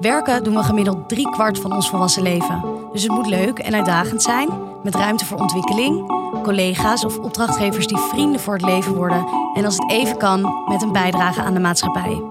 [0.00, 2.62] Werken doen we gemiddeld drie kwart van ons volwassen leven.
[2.92, 4.48] Dus het moet leuk en uitdagend zijn,
[4.82, 6.12] met ruimte voor ontwikkeling,
[6.42, 10.82] collega's of opdrachtgevers die vrienden voor het leven worden en als het even kan, met
[10.82, 12.22] een bijdrage aan de maatschappij.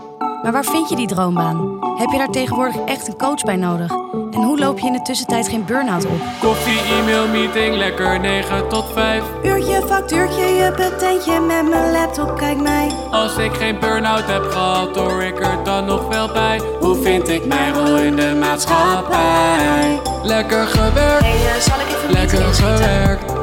[0.47, 1.77] Maar waar vind je die droombaan?
[1.97, 3.91] Heb je daar tegenwoordig echt een coach bij nodig?
[4.31, 6.19] En hoe loop je in de tussentijd geen burn-out op?
[6.39, 9.23] Koffie, e-mail, meeting, lekker 9 tot 5.
[9.43, 12.91] Uurtje, factuurtje, je betentje met mijn laptop, kijk mij.
[13.11, 16.61] Als ik geen burn-out heb gehad, hoor ik er dan nog wel bij.
[16.79, 19.99] Hoe vind ik mijn rol in de maatschappij?
[20.23, 23.33] Lekker gewerkt, Hey, zal ik even lekker gewerkt.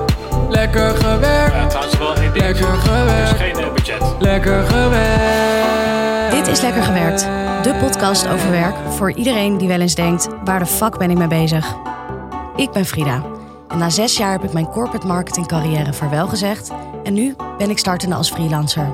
[0.48, 2.44] Lekker gewerkt, Ja, trouwens wel één ding.
[2.44, 4.02] lekker Er is gewerkt, geen eh, budget.
[4.18, 6.13] lekker gewerkt.
[6.44, 7.20] Dit is Lekker Gewerkt,
[7.62, 11.18] de podcast over werk voor iedereen die wel eens denkt: waar de fuck ben ik
[11.18, 11.76] mee bezig?
[12.56, 13.22] Ik ben Frida
[13.68, 16.70] en na zes jaar heb ik mijn corporate marketing carrière vaarwel gezegd
[17.02, 18.92] en nu ben ik startende als freelancer.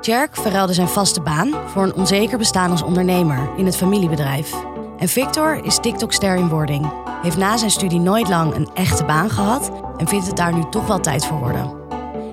[0.00, 4.54] Tjerk verruilde zijn vaste baan voor een onzeker bestaan als ondernemer in het familiebedrijf.
[4.98, 6.92] En Victor is TikTok-ster in wording,
[7.22, 10.62] heeft na zijn studie nooit lang een echte baan gehad en vindt het daar nu
[10.70, 11.72] toch wel tijd voor worden.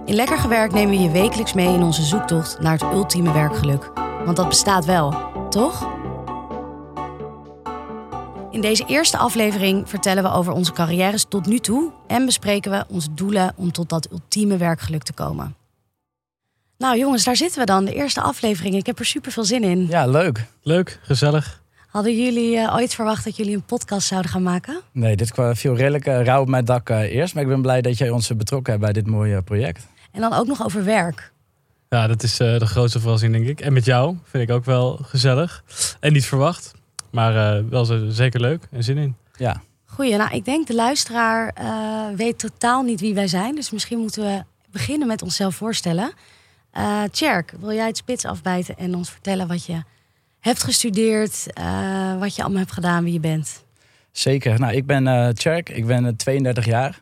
[0.06, 4.05] In Lekker Gewerkt nemen we je wekelijks mee in onze zoektocht naar het ultieme werkgeluk.
[4.26, 5.14] Want dat bestaat wel,
[5.50, 5.94] toch?
[8.52, 12.86] In deze eerste aflevering vertellen we over onze carrières tot nu toe en bespreken we
[12.88, 15.56] onze doelen om tot dat ultieme werkgeluk te komen.
[16.78, 18.76] Nou jongens, daar zitten we dan, de eerste aflevering.
[18.76, 19.88] Ik heb er super veel zin in.
[19.88, 20.46] Ja, leuk.
[20.62, 21.62] Leuk, gezellig.
[21.88, 24.82] Hadden jullie eh, ooit verwacht dat jullie een podcast zouden gaan maken?
[24.92, 27.34] Nee, dit kwam viel redelijk eh, rauw op mijn dak eh, eerst.
[27.34, 29.88] Maar ik ben blij dat jij ons betrokken hebt bij dit mooie project.
[30.12, 31.34] En dan ook nog over werk.
[31.90, 33.62] Ja, dat is eh, de grootste verrassing, denk ik.
[33.62, 35.64] En met jou vind ik ook wel gezellig.
[36.00, 36.72] En niet verwacht.
[37.12, 39.16] Maar eh, wel zo- zeker leuk en zin in.
[39.38, 43.56] Ja, Goeie, nou ik denk de luisteraar eh, weet totaal niet wie wij zijn.
[43.56, 46.14] Dus misschien moeten we beginnen met onszelf voorstellen.
[46.72, 49.82] Eh Tjerk, wil jij het spits afbijten en ons vertellen wat je
[50.40, 53.64] hebt gestudeerd, eh, wat je allemaal hebt gedaan, wie je bent?
[54.12, 54.60] zeker.
[54.60, 57.02] Nou, ik ben eh Tjerk, ik ben eh, 32 jaar.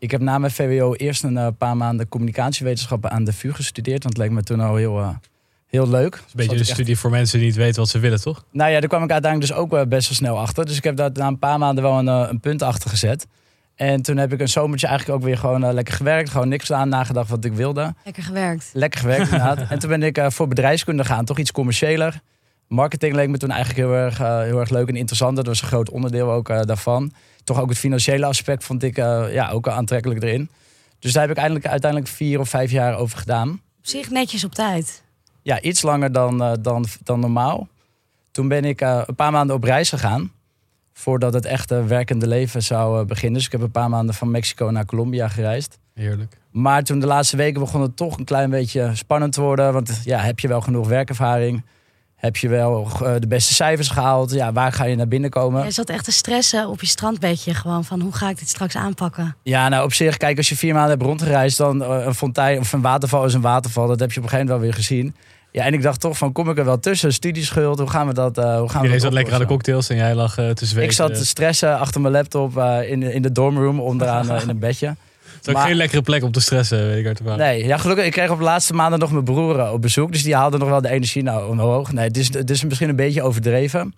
[0.00, 4.02] Ik heb na mijn VWO eerst een eh, paar maanden communicatiewetenschappen aan de VU gestudeerd.
[4.02, 5.08] Want het leek me toen al heel, eh,
[5.66, 6.14] heel leuk.
[6.14, 8.44] Een beetje een echt- studie voor mensen die niet weten wat ze willen, toch?
[8.52, 10.66] Nou ja, daar kwam ik uiteindelijk dus ook wel best wel snel achter.
[10.66, 13.26] Dus ik heb daar na een paar maanden wel een, eh, een punt achter gezet.
[13.74, 16.30] En toen heb ik een zomertje eigenlijk ook weer gewoon eh, lekker gewerkt.
[16.30, 17.94] Gewoon niks aan, nagedacht wat ik wilde.
[18.04, 18.70] Lekker gewerkt.
[18.72, 19.58] Lekker gewerkt inderdaad.
[19.70, 22.20] en toen ben ik eh, voor bedrijfskunde gaan, toch iets commerciëler.
[22.68, 25.36] Marketing leek me toen eigenlijk heel erg, eh, heel erg leuk en interessant.
[25.36, 27.12] Dat was een groot onderdeel ook eh, daarvan.
[27.50, 30.50] Toch ook het financiële aspect vond ik eh, ja, ook wel aantrekkelijk erin.
[30.98, 33.50] Dus daar heb ik eindelijk, uiteindelijk vier of vijf jaar over gedaan.
[33.50, 35.02] Op zich netjes op tijd.
[35.42, 37.68] Ja, iets langer dan, eh, dan, dan normaal.
[38.30, 40.32] Toen ben ik eh, een paar maanden op reis gegaan.
[40.92, 43.36] Voordat het echte werkende leven zou beginnen.
[43.36, 45.78] Dus ik heb een paar maanden van Mexico naar Colombia gereisd.
[45.94, 46.38] Heerlijk.
[46.50, 49.72] Maar toen de laatste weken begon het toch een klein beetje spannend te worden.
[49.72, 51.62] Want ja, heb je wel genoeg werkervaring?
[52.20, 54.32] Heb je wel eh, de beste cijfers gehaald?
[54.32, 55.64] Ja, waar ga je naar binnen komen?
[55.64, 58.76] Je zat echt te stressen op je strandbedje gewoon van hoe ga ik dit straks
[58.76, 59.36] aanpakken?
[59.42, 62.58] Ja, nou op zich, kijk, als je vier maanden hebt rondgereisd, dan eh, een fontein
[62.58, 63.86] of een waterval is een waterval.
[63.86, 65.14] Dat heb je op een gegeven moment wel weer gezien.
[65.52, 67.12] Ja, en ik dacht toch van, kom ik er wel tussen?
[67.12, 69.46] Studieschuld, hoe gaan we dat uh, hoe gaan we Iedereen dat zat lekker aan de
[69.46, 70.88] cocktails en jij lag eh, te zweten.
[70.88, 74.48] Ik zat te stressen achter mijn laptop eh, in, de, in de dormroom, onderaan in
[74.48, 74.96] een bedje.
[75.40, 77.38] Het is ook geen lekkere plek om te stressen, weet ik uit de baan.
[77.38, 78.04] Nee, ja, gelukkig.
[78.04, 80.12] Ik kreeg op de laatste maanden nog mijn broer eh, op bezoek.
[80.12, 81.92] Dus die haalde nog wel de energie nou omhoog.
[81.92, 83.94] Nee, het is, het is misschien een beetje overdreven.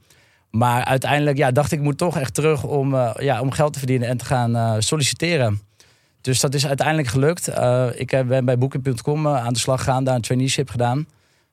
[0.53, 3.73] Maar uiteindelijk ja, dacht ik, ik moet toch echt terug om, eh, ja, om geld
[3.73, 5.61] te verdienen en te gaan eh, solliciteren.
[6.21, 7.49] Dus dat is uiteindelijk gelukt.
[7.95, 11.07] Ik ben bij Booking.com eh, aan de slag gegaan, daar een traineeship gedaan.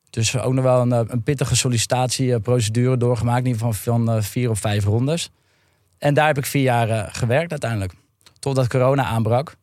[0.10, 3.46] Dus ook nog wel een, een pittige sollicitatieprocedure doorgemaakt.
[3.46, 5.30] In ieder geval van vier of vijf rondes.
[5.98, 7.94] En daar heb ik vier jaar gewerkt uiteindelijk.
[8.40, 9.56] Totdat corona aanbrak.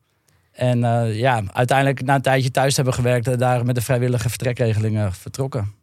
[0.57, 4.29] En eh, ja, uiteindelijk na een tijdje thuis hebben gewerkt, eh, daar met de vrijwillige
[4.29, 5.73] vertrekregeling eh, vertrokken.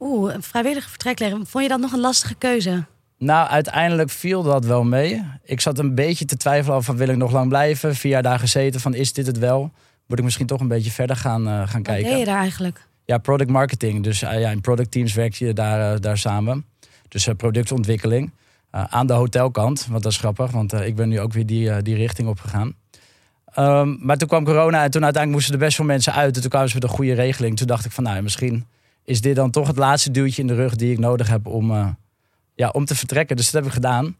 [0.00, 1.38] Oeh, een vrijwillige vertrekleger.
[1.46, 2.84] Vond je dat nog een lastige keuze?
[3.18, 5.24] Nou, uiteindelijk viel dat wel mee.
[5.44, 7.94] Ik zat een beetje te twijfelen over van wil ik nog lang blijven.
[7.94, 9.72] Vier jaar daar gezeten van is dit het wel?
[10.06, 12.10] Moet ik misschien toch een beetje verder gaan, gaan Wat kijken.
[12.10, 12.86] deed je daar eigenlijk?
[13.04, 14.02] Ja, product marketing.
[14.02, 16.64] Dus ja, in product teams werk je daar, daar samen.
[17.08, 18.32] Dus productontwikkeling.
[18.70, 21.96] Aan de hotelkant, want dat is grappig, want ik ben nu ook weer die, die
[21.96, 22.74] richting opgegaan.
[23.54, 26.34] Ehm, maar toen kwam corona en toen uiteindelijk moesten er best veel mensen uit.
[26.34, 27.56] En toen kwamen ze met een goede regeling.
[27.56, 28.66] Toen dacht ik van nou, misschien
[29.04, 31.70] is dit dan toch het laatste duwtje in de rug die ik nodig heb om,
[31.70, 31.88] eh,
[32.54, 33.36] ja, om te vertrekken.
[33.36, 34.16] Dus dat heb ik gedaan.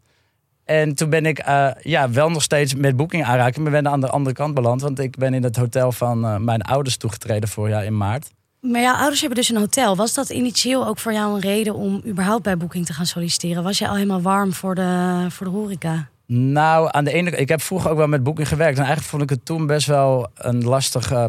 [0.65, 4.01] En toen ben ik eh, ja, wel nog steeds met boeking aanraken, maar ben aan
[4.01, 4.81] de andere kant beland.
[4.81, 8.31] Want ik ben in het hotel van eh, mijn ouders toegetreden vorig jaar in maart.
[8.61, 9.97] Maar jouw ouders hebben dus een hotel.
[9.97, 13.63] Was dat initieel ook voor jou een reden om überhaupt bij Booking te gaan solliciteren?
[13.63, 16.09] Was je al helemaal warm voor de, voor de horeca?
[16.33, 18.79] Nou, aan de ene kant, ik heb vroeger ook wel met Booking gewerkt.
[18.79, 21.25] En eigenlijk vond ik het toen best wel een lastig eh,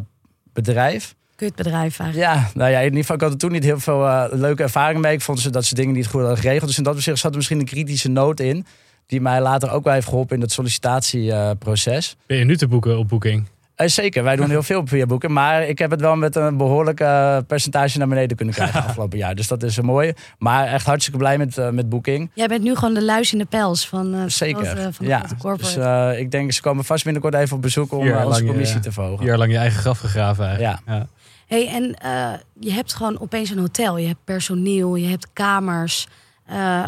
[0.54, 1.16] bedrijf.
[1.36, 2.34] kutbedrijf eigenlijk.
[2.34, 4.64] Ja, nou ja, in ieder geval, ik had er toen niet heel veel eh, leuke
[4.64, 5.14] ervaringen mee.
[5.14, 6.68] Ik vond ze dat ze dingen niet goed hadden geregeld.
[6.68, 8.66] Dus in dat opzicht zat er misschien een kritische noot in.
[9.06, 12.16] Die mij later ook wel heeft geholpen in het sollicitatieproces.
[12.26, 13.48] Ben je nu te boeken op Booking?
[13.84, 15.32] Eh, zeker, wij doen heel veel via boeken.
[15.34, 19.18] Maar ik heb het wel met een behoorlijk eh, percentage naar beneden kunnen krijgen afgelopen
[19.18, 19.36] jaar.
[19.36, 20.14] Dus dat is een mooi.
[20.38, 22.30] Maar echt hartstikke blij met, eh, met boeking.
[22.34, 24.66] Jij bent nu gewoon de luis in de pels van, eh, de Zeker.
[24.66, 25.82] grote- van de ja, dus corporate.
[26.14, 28.92] eh, ik denk ze komen vast binnenkort even op bezoek om onze lang, commissie te
[28.92, 29.26] verhogen.
[29.26, 30.80] Jaar lang je eigen graf gegraven eigenlijk.
[30.88, 31.08] Ja.
[31.48, 33.98] hey, en eh, je hebt gewoon opeens een hotel.
[33.98, 36.08] Je hebt personeel, je hebt kamers.
[36.46, 36.86] Eh,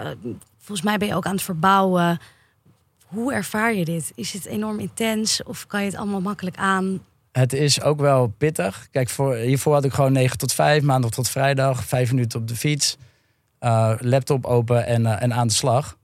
[0.57, 2.19] volgens mij ben je ook aan het verbouwen.
[3.13, 4.12] Hoe ervaar je dit?
[4.15, 7.00] Is het enorm intens of kan je het allemaal makkelijk aan?
[7.31, 8.88] Het is ook wel pittig.
[8.92, 12.48] Kijk, voor, hiervoor had ik gewoon 9 tot 5, maandag tot vrijdag, 5 minuten op
[12.48, 12.98] de fiets,
[13.60, 15.98] eh, laptop open en, eh, en aan de slag.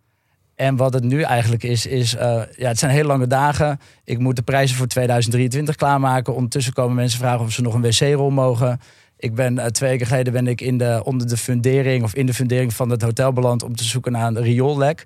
[0.55, 3.79] En wat het nu eigenlijk is, is eh, ja, het zijn hele lange dagen.
[4.03, 6.35] Ik moet de prijzen voor 2023 klaarmaken.
[6.35, 8.79] Ondertussen komen mensen vragen of ze nog een wc-rol mogen.
[9.17, 12.33] Ik ben twee weken geleden ben ik in de, onder de fundering of in de
[12.33, 15.05] fundering van het hotel beland om te zoeken naar een rioolek.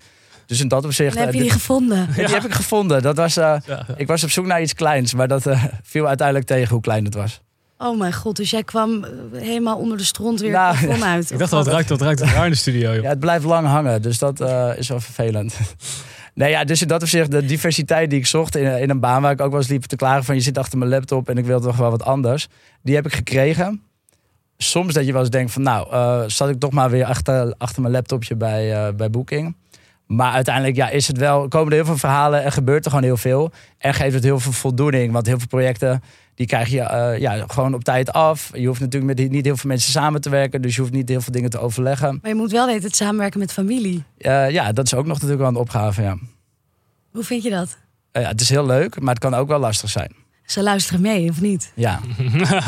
[0.54, 1.14] Dus in dat opzicht.
[1.16, 2.08] Dan heb eh, je die dit- gevonden.
[2.16, 3.02] die heb ik gevonden.
[3.02, 3.86] Dat was, eh, Ja.
[3.98, 7.06] ik was op zoek naar iets kleins, maar dat eh, viel uiteindelijk tegen hoe klein
[7.06, 7.42] het was.
[7.78, 9.10] Oh mijn god, dus jij kwam eh,
[9.42, 11.32] helemaal onder de stront weer Nou, het plafond uit.
[11.32, 12.94] Ik dacht al, het ruikt, het ruikt het raar in de studio.
[12.94, 13.04] Joh.
[13.04, 15.56] Ja, het blijft lang hangen, dus dat eh, is wel vervelend.
[16.34, 19.22] nee, ja, dus in dat opzicht, de diversiteit die ik zocht in, in een baan
[19.22, 21.38] waar ik ook wel eens liep te klagen van je zit achter mijn laptop en
[21.38, 22.48] ik wil toch wel wat anders,
[22.82, 23.82] die heb ik gekregen.
[24.58, 27.54] Soms dat je wel eens denkt van nou, eh, zat ik toch maar weer achter,
[27.58, 29.56] achter mijn laptopje bij, eh, bij Booking.
[30.16, 33.06] Maar uiteindelijk ja, is het wel, komen er heel veel verhalen en gebeurt er gewoon
[33.06, 33.52] heel veel.
[33.78, 36.02] En geeft het heel veel voldoening, want heel veel projecten
[36.36, 38.50] die krijg je eh, ja, gewoon op tijd af.
[38.54, 41.10] Je hoeft natuurlijk met niet heel veel mensen samen te werken, dus je hoeft niet
[41.10, 42.20] heel veel dingen te overleggen.
[42.22, 44.04] Maar je moet wel het samenwerken met familie.
[44.18, 46.18] Eh, ja, dat is ook nog natuurlijk wel een opgave, ja.
[47.12, 47.78] Hoe vind je dat?
[48.12, 48.28] Eh, ja.
[48.28, 50.16] Het is heel leuk, maar het kan ook wel lastig zijn.
[50.46, 51.72] Ze luisteren mee, of niet?
[51.76, 52.00] Ja.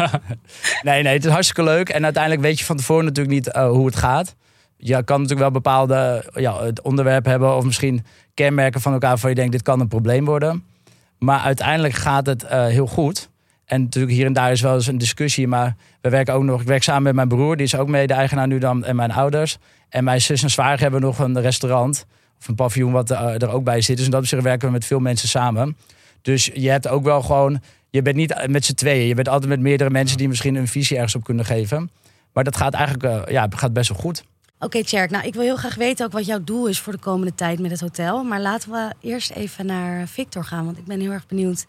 [0.84, 1.90] nee, nee, het is hartstikke leuk.
[1.90, 4.36] En uiteindelijk weet je van tevoren natuurlijk niet hoe het gaat.
[4.88, 7.56] Je kan natuurlijk wel bepaalde ja, het onderwerp hebben...
[7.56, 9.52] of misschien kenmerken van elkaar waarvan je denkt...
[9.52, 10.64] dit kan een probleem worden.
[11.20, 13.30] Maar uiteindelijk gaat het eh, heel goed.
[13.66, 15.48] En natuurlijk hier en daar is wel eens een discussie.
[15.48, 16.62] Maar we werken ook nog...
[16.62, 18.84] Ik werk samen met mijn broer, die is ook mede-eigenaar nu dan...
[18.84, 19.58] en mijn ouders.
[19.90, 22.06] En mijn zus en zwager hebben nog een restaurant...
[22.40, 23.96] of een paviljoen wat er, er ook bij zit.
[23.96, 25.78] Dus in dat opzicht werken we met veel mensen samen.
[26.22, 27.62] Dus je hebt ook wel gewoon...
[27.90, 29.08] Je bent niet met z'n tweeën.
[29.08, 31.90] Je bent altijd met meerdere mensen die misschien een visie ergens op kunnen geven.
[32.34, 34.24] Maar dat gaat eigenlijk eh, ja, gaat best wel goed.
[34.60, 35.10] Oké, Tjerk.
[35.10, 37.60] Nou, ik wil heel graag weten ook wat jouw doel is voor de komende tijd
[37.60, 38.24] met het hotel.
[38.24, 40.66] Maar laten we eerst even naar Victor gaan.
[40.66, 41.66] Want ik ben heel erg benieuwd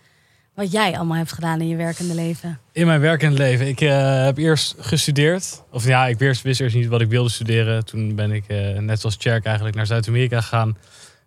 [0.55, 2.59] wat jij allemaal hebt gedaan in je werkende leven.
[2.73, 3.67] In mijn werkende leven.
[3.67, 5.63] Ik eh, heb eerst gestudeerd.
[5.71, 7.85] Of ja, ik wist, wist eerst niet wat ik wilde studeren.
[7.85, 10.77] Toen ben ik, eh, net zoals Tjerk, eigenlijk naar Zuid-Amerika gegaan.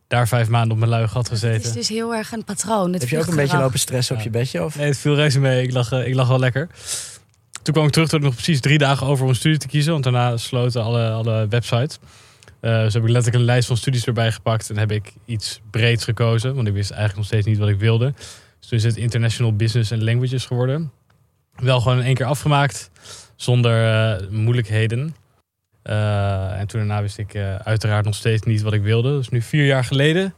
[0.08, 1.74] Daar vijf maanden op mijn lui gat Het is gezeten.
[1.74, 2.94] dus heel erg een patroon.
[2.94, 4.64] Het Heb je ook een beetje lopen stressen op je bedje?
[4.64, 4.76] Of?
[4.76, 5.64] Nee, het viel reuze mee.
[5.64, 6.68] Ik lag, eh, ik lag wel lekker.
[7.70, 9.68] Toen kwam ik terug, toen ik nog precies drie dagen over om een studie te
[9.68, 9.92] kiezen.
[9.92, 12.00] Want daarna sloten alle, alle websites.
[12.60, 14.70] Eh dus heb ik letterlijk een lijst van studies erbij gepakt.
[14.70, 16.56] En heb ik iets breeds gekozen.
[16.56, 18.14] Want ik wist eigenlijk nog steeds niet wat ik wilde.
[18.60, 20.92] Dus toen is het International Business and Languages geworden.
[21.56, 22.92] Wel gewoon in één keer afgemaakt.
[23.36, 25.16] Zonder eh, moeilijkheden.
[25.82, 29.20] Eh, en toen daarna wist ik uiteraard nog steeds niet wat ik wilde.
[29.20, 30.34] Is nu vier jaar geleden.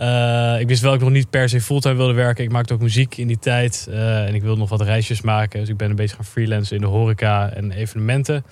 [0.00, 2.44] Eh, ik wist wel dat ik nog niet per se fulltime wilde werken.
[2.44, 3.86] Ik maakte ook muziek in die tijd.
[3.90, 5.60] eh, en ik wilde nog wat reisjes maken.
[5.60, 8.44] Dus ik ben een beetje gaan freelancen in de horeca en evenementen.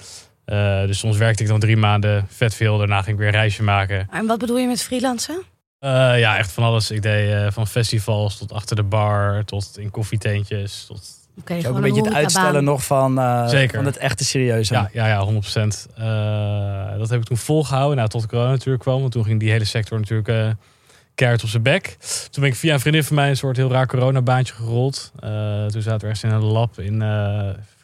[0.45, 2.79] Eh, dus soms werkte ik dan drie maanden vet veel.
[2.79, 4.09] Daarna ging ik weer een reisje maken.
[4.11, 5.43] En wat bedoel je met freelancen?
[5.79, 6.91] Eh, ja, echt van alles.
[6.91, 10.85] Ik deed eh, van festivals tot achter de bar, tot in koffietentjes.
[10.87, 11.01] Tot...
[11.41, 13.77] Oké, Ook een beetje het uitstellen nog van, eh, Zeker.
[13.77, 14.75] van het echte serieuze.
[14.75, 15.87] Ja, ja, ja, 100%.
[15.97, 17.97] Eh, dat heb ik toen volgehouden.
[17.97, 19.01] Nou, tot corona natuurlijk kwam.
[19.01, 20.49] Want toen ging die hele sector natuurlijk eh
[21.19, 21.97] keihard op zijn bek.
[22.31, 25.13] Toen ben ik via een vriendin van mij een soort heel raar coronabaantje gerold.
[25.21, 27.09] Eh, toen zaten we ergens in een lab in, eh,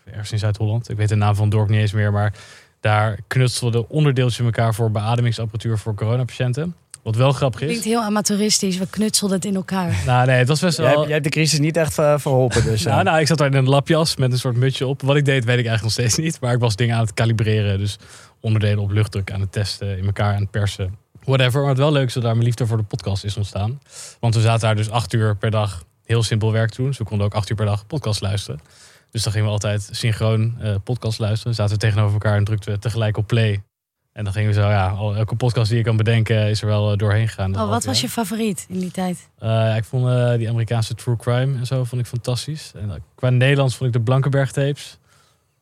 [0.04, 0.88] ergens in Zuid-Holland.
[0.88, 2.12] Ik weet de naam van het dorp niet eens meer.
[2.12, 2.32] Maar
[2.80, 6.74] daar knutselden onderdeeltjes in elkaar voor beademingsapparatuur voor coronapatiënten.
[7.02, 7.66] Wat wel grappig is.
[7.66, 8.78] Klinkt heel amateuristisch.
[8.78, 10.02] We knutselden het in elkaar.
[10.06, 11.02] Nou nee, het was best wel...
[11.02, 12.64] jij hebt de crisis niet echt eh, verholpen.
[12.64, 15.02] Dus, Nou, nou, ik zat daar in een lapjas met een soort mutsje op.
[15.02, 16.40] Wat ik deed, weet ik eigenlijk nog steeds niet.
[16.40, 17.78] Maar ik was dingen aan het kalibreren.
[17.78, 17.98] Dus
[18.40, 21.03] onderdelen op luchtdruk aan het testen, in elkaar aan het persen.
[21.24, 21.60] Whatever.
[21.60, 23.80] Maar het wel leuk is dat daar mijn liefde voor de podcast is ontstaan.
[24.20, 26.86] Want we zaten daar dus acht uur per dag heel simpel werk te doen.
[26.86, 28.60] Dus we konden ook acht uur per dag podcast luisteren.
[29.10, 31.54] Dus dan gingen we altijd synchroon eh, podcast luisteren.
[31.54, 33.62] Zaten we tegenover elkaar en drukten we tegelijk op play.
[34.12, 36.92] En dan gingen we zo, ja, elke podcast die je kan bedenken is er wel
[36.92, 37.60] eh, doorheen gegaan.
[37.60, 39.28] Oh, wat was je favoriet in die tijd?
[39.38, 42.72] Eh, ja, ik vond die Amerikaanse true crime en zo vond ik fantastisch.
[42.74, 44.98] En qua Nederlands vond ik de Blankenberg tapes.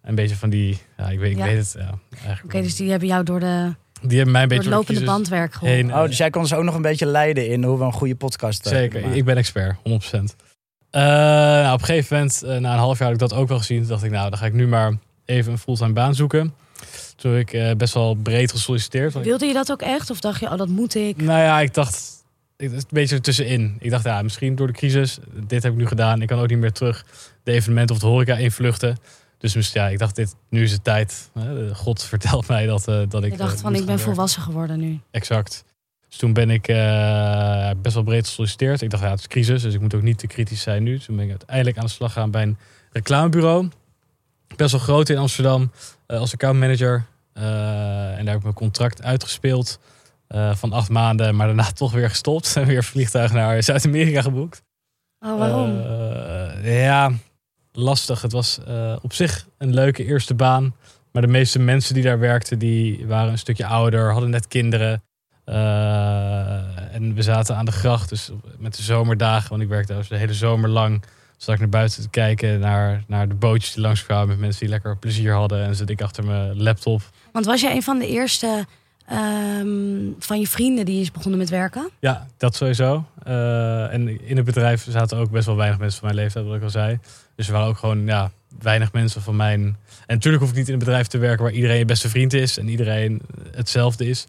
[0.03, 1.45] Een beetje van die, ja, ik weet, ik Ja.
[1.45, 1.77] weet het.
[2.25, 4.79] Ja, Oké, dus die hebben jou door, de, die hebben mij een door beetje het
[4.79, 5.95] lopende bandwerk heen.
[5.95, 8.15] oh, dus jij kon ze ook nog een beetje leiden in hoe we een goede
[8.15, 9.17] podcast eh, Zeker, maken.
[9.17, 9.81] ik ben expert, 100%.
[10.91, 13.49] Eh, nou, op een gegeven moment, eh, na een half jaar had ik dat ook
[13.49, 13.79] wel gezien.
[13.81, 14.93] Toen dacht ik, nou, dan ga ik nu maar
[15.25, 16.55] even een fulltime baan zoeken.
[17.17, 19.13] Toen heb ik eh, best wel breed gesolliciteerd.
[19.13, 20.11] Wilde je dat ook echt?
[20.11, 21.17] Of dacht je, oh, dat moet ik?
[21.17, 22.25] Nou ja, ik dacht,
[22.57, 23.77] ik- het is een beetje ertussenin.
[23.79, 26.23] Ik dacht, ja, misschien door de crisis, dit heb ik nu gedaan.
[26.23, 27.05] Ik kan ook niet meer terug
[27.43, 28.97] de evenementen of de horeca invluchten.
[29.51, 31.31] Dus ja, ik dacht, dit, nu is het tijd.
[31.73, 33.31] God vertelt mij dat, eh, dat ik...
[33.31, 34.05] Je dacht eh, van, ik gaan ben werken.
[34.05, 35.01] volwassen geworden nu.
[35.11, 35.65] Exact.
[36.13, 38.83] Dus toen ben ik eh, best wel breed gesolliciteerd.
[38.83, 40.99] Ik dacht, ja, het is crisis, dus ik moet ook niet te kritisch zijn nu.
[40.99, 42.57] Toen ben ik uiteindelijk aan de slag gegaan bij een
[42.91, 43.69] reclamebureau.
[44.57, 45.71] Best wel groot in Amsterdam,
[46.07, 47.05] eh, als accountmanager.
[47.33, 47.43] En
[48.25, 49.79] daar heb ik mijn contract uitgespeeld
[50.53, 51.37] van acht maanden.
[51.37, 52.57] Maar daarna toch weer gestopt.
[52.57, 54.63] En weer vliegtuig naar Zuid-Amerika geboekt.
[55.21, 55.81] Oh, waarom?
[56.63, 57.13] Ja,
[57.73, 58.23] lastig.
[58.23, 60.75] Het was eh, op zich een leuke eerste baan.
[61.13, 65.03] Maar de meeste mensen die daar werkten, die waren een stukje ouder, hadden net kinderen.
[65.45, 70.09] Eh, en we zaten aan de gracht, dus met de zomerdagen, want ik werkte dus
[70.09, 71.03] de hele zomer lang.
[71.37, 74.69] Zat ik naar buiten te kijken naar, naar de bootjes die langskwamen met mensen die
[74.69, 75.65] lekker plezier hadden.
[75.65, 77.03] En zat ik achter mijn laptop.
[77.33, 78.67] Want was jij een van de eerste
[79.07, 81.91] ehm, van je vrienden die is begonnen met werken?
[82.01, 83.05] Ja, dat sowieso.
[83.23, 86.57] Eh, en in het bedrijf zaten ook best wel weinig mensen van mijn leeftijd, wat
[86.57, 86.99] ik al zei.
[87.37, 88.31] Dus er waren ook gewoon ja,
[88.61, 89.61] weinig mensen van mijn.
[90.07, 92.33] En natuurlijk hoef ik niet in een bedrijf te werken waar iedereen je beste vriend
[92.33, 94.27] is en iedereen hetzelfde is.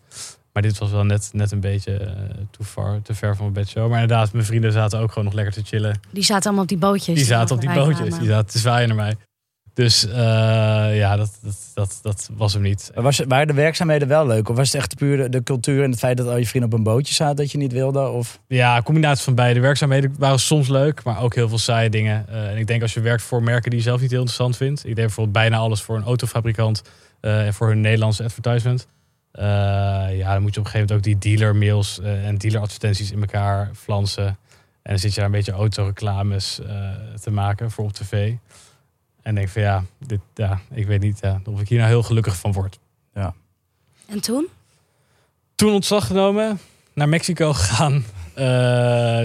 [0.53, 2.11] Maar dit was wel net, net een beetje eh,
[2.51, 3.89] te, far, te ver van mijn bedshow.
[3.89, 5.99] Maar inderdaad, mijn vrienden zaten ook gewoon nog lekker te chillen.
[6.11, 7.15] Die zaten allemaal op die bootjes.
[7.15, 9.15] Die zaten op die bootjes, die zaten te zwaaien naar mij.
[9.73, 10.15] Dus eh,
[10.97, 12.91] ja, dat, dat, dat, dat was hem niet.
[12.93, 14.49] Maar Was, waren de werkzaamheden wel leuk?
[14.49, 16.71] Of was het echt puur de, de cultuur en het feit dat al je vrienden
[16.71, 18.07] op een bootje zaten dat je niet wilde?
[18.07, 18.39] Of...
[18.47, 19.59] Ja, een combinatie van beide.
[19.59, 22.25] Werkzaamheden waren soms leuk, maar ook heel veel saaie dingen.
[22.27, 24.57] Eh, en ik denk als je werkt voor merken die je zelf niet heel interessant
[24.57, 24.79] vindt.
[24.79, 26.81] Ik deed bijvoorbeeld bijna alles voor een autofabrikant
[27.19, 28.87] eh, en voor hun Nederlandse advertisement.
[29.33, 33.11] Ja, dan moet je op een gegeven moment ook die dealer mails en dealer advertenties
[33.11, 34.25] in elkaar flansen.
[34.25, 34.37] En
[34.91, 36.59] dan zit je daar een beetje autoreclames
[37.21, 38.33] te maken voor op tv.
[39.23, 42.03] En denk van ja, dit, ja ik weet niet ja, of ik hier nou heel
[42.03, 42.79] gelukkig van word.
[44.13, 44.47] En toen?
[45.55, 46.59] Toen ontslag genomen,
[46.93, 48.05] naar Mexico gegaan.
[48.33, 48.43] Eh,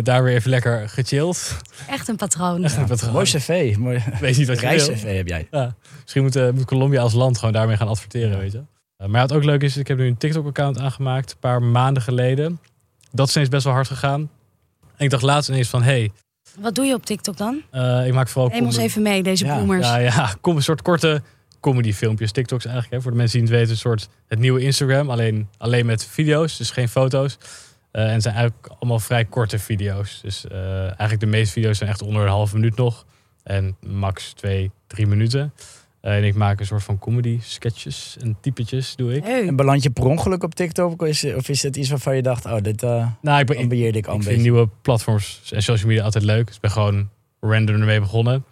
[0.03, 1.57] daar weer even lekker gechilled.
[1.89, 2.65] Echt een patroon.
[2.65, 3.13] Echt een patroon.
[3.13, 3.77] Mooi cv.
[3.79, 5.49] Mooi Weet niet wat reis-cv heb jij.
[5.51, 5.75] Ja.
[6.03, 8.59] Misschien moet, eh, moet Colombia als land gewoon daarmee gaan adverteren, weet je.
[8.59, 12.03] Uh, maar wat ook leuk is, ik heb nu een TikTok-account aangemaakt, een paar maanden
[12.03, 12.61] geleden.
[13.13, 14.31] Dat is ineens best wel hard gegaan.
[14.97, 16.09] En ik dacht laatst ineens van, hé,
[16.61, 17.63] Wat doe je op TikTok dan?
[17.71, 18.51] hey, ik maak vooral...
[18.51, 19.87] Neem ons comedy- even mee, deze Ja, boomers.
[19.87, 21.23] Ja, ja, kom een soort korte
[21.61, 22.95] comedy-filmpjes, TikToks eigenlijk.
[22.95, 25.11] Hè, voor de mensen die het weten, een soort het nieuwe Instagram.
[25.11, 27.39] Alleen, alleen met video's, dus geen foto's.
[27.91, 30.21] Eh, en het zijn eigenlijk allemaal vrij korte video's.
[30.23, 33.05] Dus eh, eigenlijk de meeste video's zijn echt onder een halve minuut nog.
[33.43, 35.53] En max twee, drie minuten.
[36.09, 39.25] En ik maak een soort van comedy sketches en typetjes doe ik.
[39.25, 39.47] Leuk.
[39.47, 41.03] En beland je per ongeluk op TikTok?
[41.03, 43.99] Of is, of is het iets waarvan je dacht, oh, dit eh Nou, ik, ambieerde
[43.99, 46.47] ik al ik een vind nieuwe platforms en social media altijd leuk.
[46.47, 47.09] Dus ik ben gewoon
[47.41, 48.45] random ermee begonnen.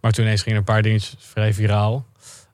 [0.00, 2.06] Maar toen ineens gingen een paar dingetjes vrij viraal.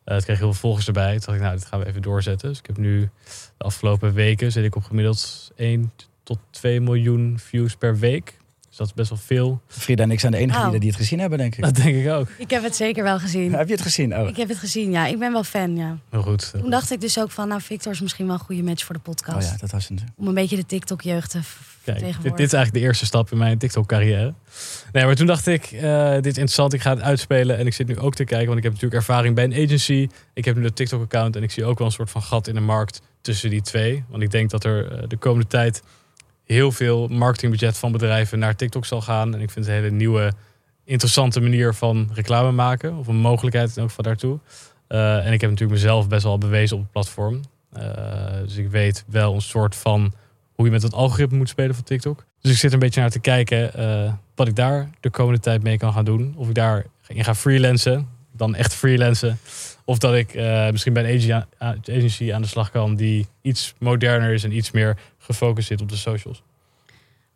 [0.05, 1.11] Eh, het kreeg heel veel volgers erbij.
[1.11, 2.49] Toen dacht ik, nou, dit gaan we even doorzetten.
[2.49, 3.11] Dus ik heb nu
[3.57, 8.37] de afgelopen weken zit ik op gemiddeld 1 tot 2 miljoen views per week.
[8.79, 9.61] Dus dat is best wel veel.
[9.67, 11.63] Frida en ik zijn de enige die het gezien hebben, denk ik.
[11.63, 12.29] Dat denk ik ook.
[12.39, 13.53] Ik heb het zeker wel gezien.
[13.53, 14.19] Heb je het gezien?
[14.19, 14.29] Oh.
[14.29, 15.07] Ik heb het gezien, ja.
[15.07, 15.99] Ik ben wel fan, ja.
[16.11, 16.51] Heel goed.
[16.51, 16.71] Toen goed.
[16.71, 19.01] dacht ik dus ook van, nou, Victor is misschien wel een goede match voor de
[19.01, 19.51] oh podcast.
[19.51, 20.05] ja, dat was het.
[20.17, 21.41] Om een beetje de TikTok-jeugd te
[21.85, 24.35] Kijk, dit is eigenlijk de eerste stap in mijn TikTok-carrière.
[24.93, 27.59] Nee, maar toen dacht ik, eh, dit is interessant, ik ga het uitspelen.
[27.59, 30.09] En ik zit nu ook te kijken, want ik heb natuurlijk ervaring bij een agency.
[30.35, 32.55] Ik heb nu de TikTok-account en ik zie ook wel een soort van gat in
[32.55, 34.05] de markt tussen die twee.
[34.09, 35.83] Want ik denk dat er eh, de komende tijd
[36.49, 39.35] heel veel marketingbudget van bedrijven naar TikTok zal gaan.
[39.35, 40.33] En ik vind het een hele nieuwe,
[40.85, 42.97] interessante manier van reclame maken.
[42.97, 44.39] Of een mogelijkheid in elk daartoe.
[44.87, 47.41] Eh, en ik heb natuurlijk mezelf best wel bewezen op het platform.
[47.73, 47.83] Eh,
[48.43, 50.13] dus ik weet wel een soort van
[50.53, 52.25] hoe je met het algoritme moet spelen van TikTok.
[52.41, 55.63] Dus ik zit een beetje naar te kijken eh, wat ik daar de komende tijd
[55.63, 56.35] mee kan gaan doen.
[56.37, 59.39] Of ik daarin ga freelancen, dan echt freelancen.
[59.85, 60.35] Of dat ik
[60.71, 61.45] misschien bij een
[61.83, 64.97] agency aan de slag kan die iets moderner is en iets meer
[65.29, 66.43] gefocust zit op de socials.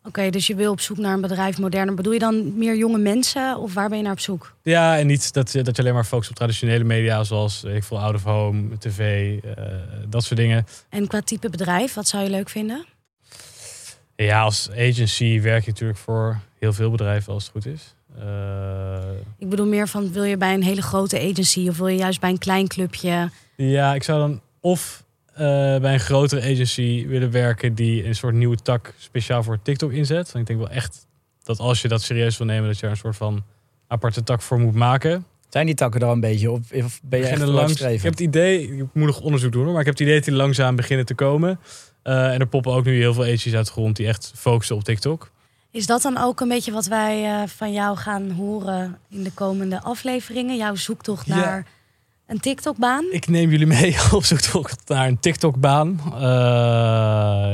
[0.05, 1.95] Oké, dus je wil op zoek naar een bedrijf moderner.
[1.95, 4.53] Bedoel je dan meer jonge mensen of waar ben je naar op zoek?
[4.63, 7.99] Ja, en niet dat, dat je alleen maar focust op traditionele media zoals ik veel,
[7.99, 9.63] out of home, tv, eh,
[10.09, 10.65] dat soort dingen.
[10.89, 12.85] En qua type bedrijf, wat zou je leuk vinden?
[14.15, 17.95] Ja, als agency werk je natuurlijk voor heel veel bedrijven als het goed is.
[18.19, 21.97] Eh, Ik bedoel meer van, wil je bij een hele grote agency of wil je
[21.97, 23.29] juist bij een klein clubje?
[23.55, 25.03] Ja, ik zou dan of
[25.35, 30.31] bij een grotere agency willen werken die een soort nieuwe tak speciaal voor TikTok inzet.
[30.31, 31.07] Want ik denk wel echt
[31.43, 33.43] dat als je dat serieus wil nemen, dat je er een soort van
[33.87, 35.25] aparte tak voor moet maken.
[35.49, 36.59] Zijn die takken er al een beetje op?
[36.59, 39.63] Of ben je echt Beginnen langs, ik heb het idee, ik moet nog onderzoek doen,
[39.63, 41.59] hoor, maar ik heb het idee dat die langzaam beginnen te komen.
[42.03, 44.75] Eh, en er poppen ook nu heel veel agencies uit de grond die echt focussen
[44.75, 45.31] op TikTok.
[45.71, 49.31] Is dat dan ook een beetje wat wij eh, van jou gaan horen in de
[49.31, 50.57] komende afleveringen?
[50.57, 51.63] Jouw zoektocht Ja.
[52.33, 53.05] Een TikTok-baan?
[53.11, 55.99] Ik neem jullie mee op zoektocht naar een TikTok-baan.
[56.13, 56.19] Eh,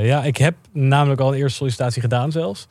[0.05, 2.67] ja, ik heb namelijk al een eerste sollicitatie gedaan zelfs.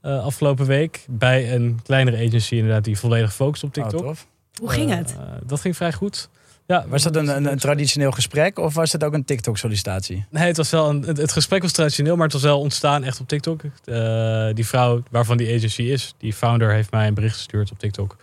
[0.00, 4.06] eh, afgelopen week bij een kleinere agency inderdaad die volledig focust op Oh, TikTok.
[4.06, 4.26] tof.
[4.60, 5.10] Hoe ging het?
[5.18, 6.28] Eh, dat ging vrij goed.
[6.66, 10.24] Ja, Was dat een, een, een traditioneel gesprek of was het ook een TikTok-sollicitatie?
[10.30, 13.04] Nee, het, was wel een, het, het gesprek was traditioneel, maar het was wel ontstaan
[13.04, 13.62] echt op TikTok.
[13.84, 17.78] Eh, die vrouw waarvan die agency is, die founder, heeft mij een bericht gestuurd op
[17.78, 18.16] TikTok.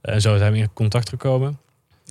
[0.00, 1.58] En zo zijn we in contact gekomen.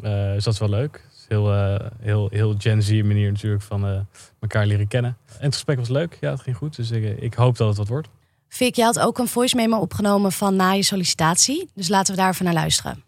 [0.01, 1.05] Eh, dus dat is wel leuk.
[1.13, 4.00] Is heel, eh, heel, heel Gen Z manier natuurlijk van eh,
[4.39, 5.17] elkaar leren kennen.
[5.27, 6.17] En het gesprek was leuk.
[6.21, 6.75] Ja, het ging goed.
[6.75, 8.07] Dus ik, ik hoop dat het wat wordt.
[8.47, 11.69] Fik, je had ook een voice memo opgenomen van na je sollicitatie.
[11.73, 13.03] Dus laten we daar even naar luisteren.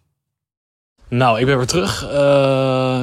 [1.09, 2.03] Nou, ik ben weer terug.
[2.03, 2.09] Eh,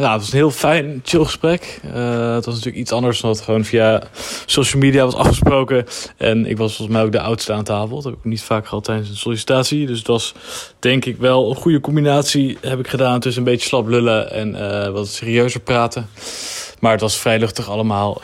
[0.01, 1.81] ja, het was een heel fijn, chill gesprek.
[1.95, 4.03] Eh, het was natuurlijk iets anders dan het gewoon via
[4.47, 5.87] social media was afgesproken.
[6.17, 7.95] En ik was volgens mij ook de oudste aan tafel.
[7.95, 9.87] Dat heb ik niet vaak gehad tijdens een sollicitatie.
[9.87, 10.35] Dus het was
[10.79, 14.55] denk ik wel een goede combinatie heb ik gedaan tussen een beetje slap lullen en
[14.55, 16.09] eh, wat serieuzer praten.
[16.81, 18.23] Maar het was vrij luchtig allemaal.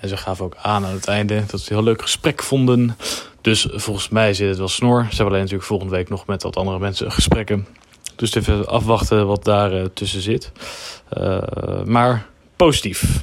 [0.00, 2.96] En ze gaven ook aan aan het einde dat ze een heel leuk gesprek vonden.
[3.40, 5.00] Dus volgens mij zit het wel snor.
[5.00, 7.66] Ze hebben alleen natuurlijk volgende week nog met wat andere mensen gesprekken.
[8.16, 10.52] Dus even afwachten wat daar eh, tussen zit.
[11.08, 13.22] Eh, maar positief.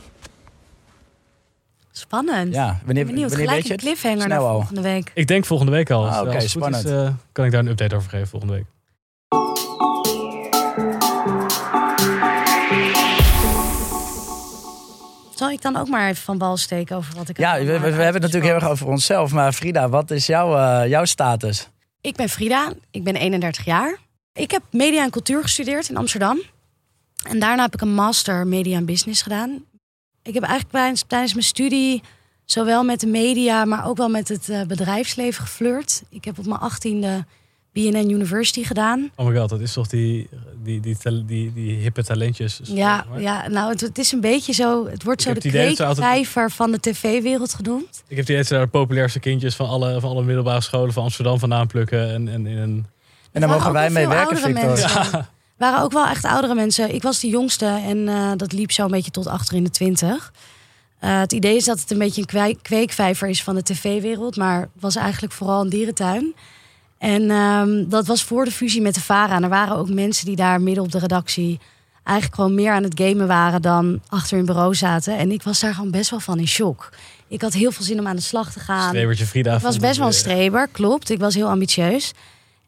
[1.91, 2.53] Spannend.
[2.53, 3.99] Ja, wanneer, Benieuwd, wanneer gelijk weet je een het?
[4.01, 5.11] cliffhanger naar volgende week.
[5.13, 6.07] Ik denk volgende week al.
[6.09, 6.85] Ah, oké, is, spannend.
[6.85, 8.65] eh, kan ik daar een update over geven volgende week.
[15.35, 17.79] Zal ik dan ook maar even van bal steken over wat ik Ja, we, we-
[17.79, 19.31] we hebben het natuurlijk heel erg over onszelf.
[19.31, 21.69] Maar Frida, wat is jouw, eh, jouw status?
[22.01, 23.97] Ik ben Frida, ik ben 31 jaar.
[24.33, 26.41] Ik heb media en cultuur gestudeerd in Amsterdam.
[27.29, 29.63] En daarna heb ik een master media en business gedaan.
[30.23, 32.01] Ik heb eigenlijk tijdens, tijdens mijn studie
[32.45, 36.03] zowel met de media, maar ook wel met het eh, bedrijfsleven geflirt.
[36.09, 37.25] Ik heb op mijn achttiende
[37.73, 39.11] BNN University gedaan.
[39.15, 40.29] Oh my god, dat is toch die,
[40.63, 42.59] die, die, die, die, hippe talentjes.
[42.63, 44.87] Ja, Maar ja nou, het, het is een beetje zo.
[44.87, 48.03] Het wordt Ik zo de idee altijd- kreekvijver van de tv-wereld genoemd.
[48.07, 51.39] Ik heb die daar de populairste kindjes van alle, van alle middelbare scholen van Amsterdam
[51.39, 52.09] vandaan plukken.
[52.09, 52.85] En, en in een...
[53.31, 54.65] En daar waren mogen ook wij wel mee werken, Victor.
[54.65, 55.27] mensen.
[55.57, 56.93] waren ook wel echt oudere mensen.
[56.93, 59.69] Ik was de jongste en eh, dat liep zo een beetje tot achter in de
[59.69, 60.31] twintig.
[60.99, 64.35] Eh, het idee is dat het een beetje een kwee- kweekvijver is van de tv-wereld,
[64.35, 66.33] maar het was eigenlijk vooral een dierentuin.
[66.97, 69.35] En ehm, dat was voor de fusie met de VARA.
[69.35, 71.59] En er waren ook mensen die daar midden op de redactie
[72.03, 75.17] eigenlijk gewoon meer aan het gamen waren dan achter hun bureau zaten.
[75.17, 76.89] En ik was daar gewoon best wel van in shock.
[77.27, 78.87] Ik had heel veel zin om aan de slag te gaan.
[78.89, 79.55] Strebertje Frida.
[79.55, 81.09] Ik was best wel een streber, klopt.
[81.09, 82.11] Ik was heel ambitieus.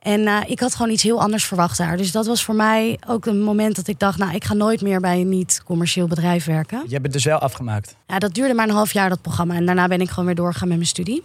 [0.04, 1.98] En eh, ik had gewoon iets heel anders verwacht daar.
[1.98, 4.18] Dus dat was voor mij ook een moment dat ik dacht...
[4.18, 6.84] nou, ik ga nooit meer bij een niet-commercieel bedrijf werken.
[6.86, 7.96] Je hebt het dus wel afgemaakt.
[8.08, 9.56] Ja, dat duurde maar een half jaar, dat programma.
[9.56, 11.24] En daarna ben ik gewoon weer doorgegaan met mijn studie.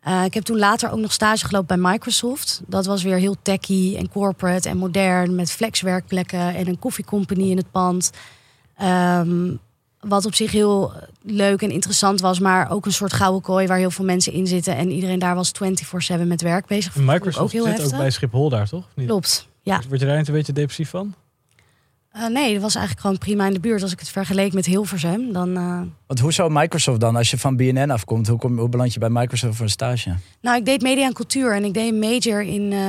[0.00, 2.62] Eh, ik heb toen later ook nog stage gelopen bij Microsoft.
[2.66, 5.34] Dat was weer heel techy en corporate en modern...
[5.34, 8.10] met flexwerkplekken en een koffiecompany in het pand.
[8.76, 9.54] Ehm,
[10.08, 12.38] wat op zich heel leuk en interessant was...
[12.38, 14.76] maar ook een soort gouden kooi waar heel veel mensen in zitten...
[14.76, 15.52] en iedereen daar was
[16.18, 16.96] 24-7 met werk bezig.
[16.96, 17.92] Microsoft ook heel zit heftig.
[17.92, 18.84] ook bij Schiphol daar, toch?
[18.84, 19.06] Of Niet?
[19.06, 19.80] Klopt, ja.
[19.88, 21.14] Word je daar niet een beetje depressief van?
[22.10, 23.82] Eh, nee, dat was eigenlijk gewoon prima in de buurt.
[23.82, 25.56] Als ik het vergeleek met Hilversum, dan...
[25.56, 28.92] eh, Want hoe zou Microsoft dan, als je van BNN afkomt, hoe, kom, hoe beland
[28.92, 30.14] je bij Microsoft voor een stage?
[30.40, 32.80] Nou, ik deed media en cultuur en ik deed een major in eh,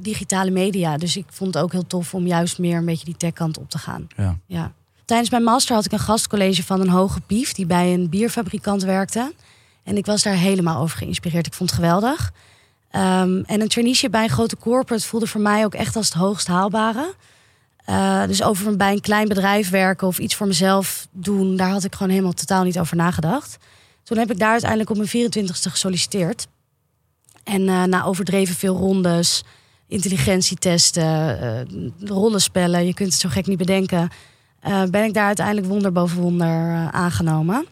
[0.00, 0.96] digitale media.
[0.96, 3.70] Dus ik vond het ook heel tof om juist meer een beetje die techkant op
[3.70, 4.06] te gaan.
[4.16, 4.38] Ja.
[4.46, 4.72] Ja.
[5.12, 8.82] Tijdens mijn master had ik een gastcollege van een hoge pief die bij een bierfabrikant
[8.82, 9.32] werkte.
[9.82, 11.46] En ik was daar helemaal over geïnspireerd.
[11.46, 12.32] Ik vond het geweldig.
[12.90, 16.14] Ehm, en een traineeship bij een grote corporate voelde voor mij ook echt als het
[16.14, 17.14] hoogst haalbare.
[17.84, 21.84] Eh, dus over bij een klein bedrijf werken of iets voor mezelf doen, daar had
[21.84, 23.56] ik gewoon helemaal totaal niet over nagedacht.
[24.02, 26.46] Toen heb ik daar uiteindelijk op mijn 24ste gesolliciteerd.
[27.44, 29.44] En eh, na overdreven veel rondes,
[29.88, 34.10] intelligentietesten, eh rollenspellen, je kunt het zo gek niet bedenken,
[34.62, 37.66] eh, ben ik daar uiteindelijk wonder boven wonder eh, aangenomen.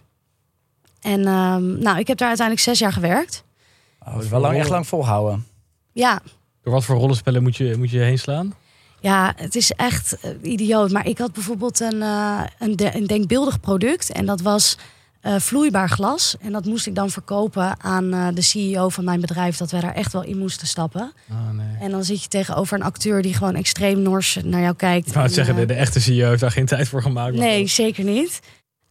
[1.00, 3.44] En ehm, nou, ik heb daar uiteindelijk zes jaar gewerkt.
[4.07, 5.46] Oh, dat is wel lang, echt lang volhouden.
[5.92, 6.20] Ja,
[6.62, 8.55] Door wat voor rollenspellen moet je, moet je heen slaan?
[9.00, 10.90] Ja, het is echt eh, idioot.
[10.90, 14.12] Maar ik had bijvoorbeeld een, eh, een, de- een denkbeeldig product.
[14.12, 14.76] En dat was
[15.20, 16.37] eh, vloeibaar glas.
[16.40, 19.56] En dat moest ik dan verkopen aan eh, de CEO van mijn bedrijf.
[19.56, 21.12] Dat wij daar echt wel in moesten stappen.
[21.30, 21.66] Oh, nee.
[21.80, 25.06] En dan zit je tegenover een acteur die gewoon extreem nors naar jou kijkt.
[25.06, 27.35] Ik wou En, zeggen, eh, de, de echte CEO heeft daar geen tijd voor gemaakt.
[27.37, 28.40] Nee, zeker niet.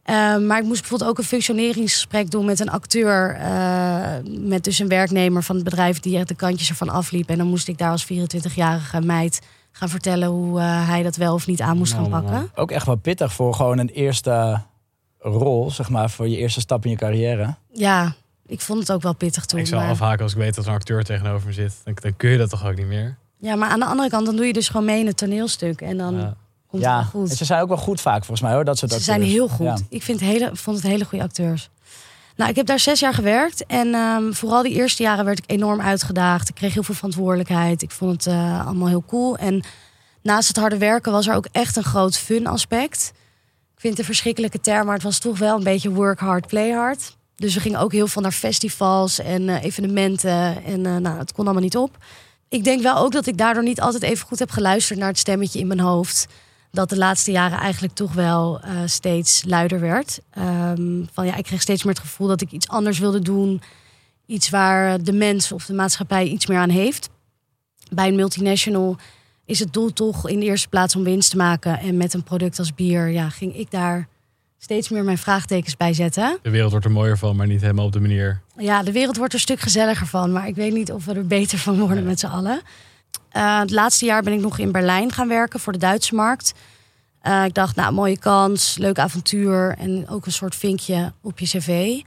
[0.03, 3.35] Eh, maar ik moest bijvoorbeeld ook een functioneringsgesprek doen met een acteur.
[3.35, 4.01] eh,
[4.39, 7.29] met dus een werknemer van het bedrijf die echt de kantjes ervan afliep.
[7.29, 11.33] En dan moest ik daar als 24-jarige meid gaan vertellen hoe eh, hij dat wel
[11.33, 12.51] of niet aan moest gaan Nou, pakken.
[12.55, 14.61] Ook echt wel pittig voor gewoon een eerste
[15.19, 17.55] rol, zeg maar, voor je eerste stap in je carrière.
[17.73, 18.13] Ja,
[18.45, 19.59] ik vond het ook wel pittig toen.
[19.59, 21.81] ik zou maar- afhaken als ik weet dat er een acteur tegenover me zit.
[21.83, 23.17] Dan, dan kun je dat toch ook niet meer?
[23.37, 25.81] Ja, maar aan de andere kant, dan doe je dus gewoon mee in het toneelstuk.
[25.81, 26.35] En dan Ja.
[26.67, 27.37] komt ja, het wel en goed.
[27.37, 28.63] ze zijn ook wel goed vaak volgens mij hoor.
[28.63, 29.65] Dat soort Ze zijn heel goed.
[29.65, 29.77] Ja.
[29.89, 31.69] Ik vind hele, vond het hele goede acteurs.
[32.35, 33.65] Nou, ik heb daar zes jaar gewerkt.
[33.65, 36.49] En ehm, vooral die eerste jaren werd ik enorm uitgedaagd.
[36.49, 37.81] Ik kreeg heel veel verantwoordelijkheid.
[37.81, 39.37] Ik vond het eh, allemaal heel cool.
[39.37, 39.63] En
[40.21, 43.11] naast het harde werken was er ook echt een groot fun aspect.
[43.79, 46.47] Ik vind het een verschrikkelijke term, maar het was toch wel een beetje work hard,
[46.47, 47.17] play hard.
[47.35, 50.63] Dus we gingen ook heel veel naar festivals en eh, evenementen.
[50.63, 51.97] En eh, nou, het kon allemaal niet op.
[52.49, 55.17] Ik denk wel ook dat ik daardoor niet altijd even goed heb geluisterd naar het
[55.17, 56.27] stemmetje in mijn hoofd.
[56.71, 60.19] Dat de laatste jaren eigenlijk toch wel eh, steeds luider werd.
[60.29, 63.61] Ehm, van ja, ik kreeg steeds meer het gevoel dat ik iets anders wilde doen.
[64.25, 67.09] Iets waar de mens of de maatschappij iets meer aan heeft.
[67.91, 68.97] Bij een multinational
[69.49, 71.79] is het doel toch in de eerste plaats om winst te maken.
[71.79, 74.07] En met een product als bier ja, ging ik daar
[74.57, 76.37] steeds meer mijn vraagtekens bij zetten.
[76.41, 78.41] De wereld wordt er mooier van, maar niet helemaal op de manier.
[78.57, 80.31] Ja, de wereld wordt er een stuk gezelliger van.
[80.31, 82.61] Maar ik weet niet of we er beter van worden met z'n allen.
[83.29, 86.53] Eh, het laatste jaar ben ik nog in Berlijn gaan werken voor de Duitse markt.
[87.21, 89.75] Eh, ik dacht, nou, mooie kans, leuk avontuur.
[89.77, 91.99] En ook een soort vinkje op je cv.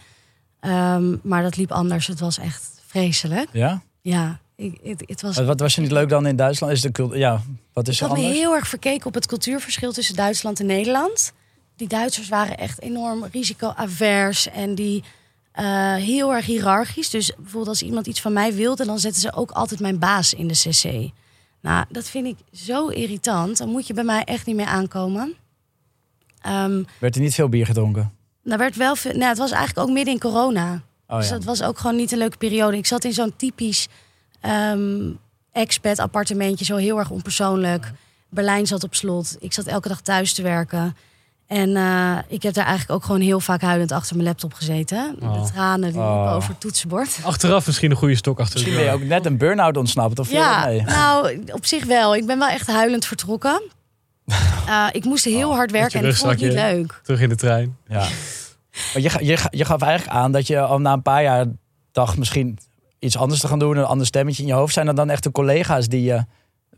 [0.61, 2.07] Ehm, maar dat liep anders.
[2.07, 3.49] Het was echt vreselijk.
[3.53, 3.83] Ja?
[4.01, 5.37] Ja, ik, het, het was...
[5.37, 6.73] Wat, was je niet leuk dan in Duitsland?
[6.73, 9.93] Is de ja, wat is Ik er had me heel erg verkeken op het cultuurverschil
[9.93, 11.33] tussen Duitsland en Nederland.
[11.77, 15.05] Die Duitsers waren echt enorm risicoavers en die
[15.53, 17.11] eh, heel erg hiërarchisch.
[17.11, 20.35] Dus bijvoorbeeld als iemand iets van mij wilde, dan zetten ze ook altijd mijn baas
[20.35, 21.11] in de cc.
[21.61, 23.59] Nou, dat vind ik zo irritant.
[23.59, 25.35] Dan moet je bij mij echt niet meer aankomen.
[26.41, 28.13] Ehm Werd er niet veel bier gedronken?
[28.43, 30.83] daar werd wel veel, nou, het was eigenlijk ook midden in corona.
[31.07, 31.35] Oh, dus ja.
[31.35, 32.77] dat was ook gewoon niet een leuke periode.
[32.77, 33.89] Ik zat in zo'n typisch
[34.43, 35.11] ehm
[35.53, 37.93] expat appartementje, zo heel erg onpersoonlijk.
[38.29, 39.37] Berlijn zat op slot.
[39.41, 40.97] Ik zat elke dag thuis te werken.
[41.47, 45.17] En eh, ik heb daar eigenlijk ook gewoon heel vaak huilend achter mijn laptop gezeten.
[45.21, 45.45] Oh.
[45.45, 46.33] De tranen die Oh.
[46.35, 47.19] over het toetsenbord.
[47.23, 50.19] Achteraf misschien een goede stok achter Misschien ben je ook net een burn-out ontsnapt.
[50.19, 50.83] Of Ja, mee?
[50.83, 52.17] nou, op zich wel.
[52.17, 53.63] Ik ben wel echt huilend vertrokken.
[54.67, 57.01] Eh, ik moest heel hard werken en ik vond het niet leuk.
[57.03, 57.77] Terug in de trein.
[57.89, 57.99] Ja.
[58.93, 61.23] Maar je, ga- je, ga- je gaf eigenlijk aan dat je al na een paar
[61.23, 61.47] jaar
[61.93, 62.59] dacht misschien
[63.03, 63.77] iets anders te gaan doen.
[63.77, 64.73] Een ander stemmetje in je hoofd.
[64.75, 66.25] Zijn er dan echt de collega's die je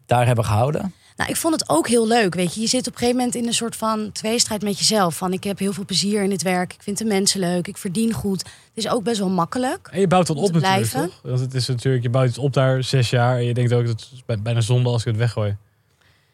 [0.07, 0.95] daar hebben gehouden?
[1.17, 2.35] Nou, ik vond het ook heel leuk.
[2.35, 5.17] Weet je, je zit op een gegeven moment in een soort van tweestrijd met jezelf.
[5.17, 6.73] Van ik heb heel veel plezier in het werk.
[6.73, 7.67] Ik vind de mensen leuk.
[7.69, 8.41] Ik verdien goed.
[8.43, 9.89] Het is ook best wel makkelijk.
[9.93, 11.01] En je bouwt het op natuurlijk, blijven.
[11.09, 11.21] toch?
[11.23, 13.37] Want het is natuurlijk, je bouwt het op daar zes jaar.
[13.37, 15.57] En je denkt ook, dat is bij- bijna zonde als ik het weggooi.